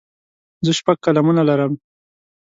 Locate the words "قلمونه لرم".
1.05-1.73